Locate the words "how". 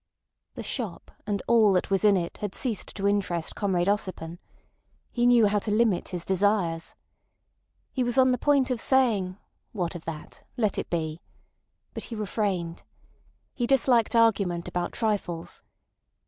5.45-5.59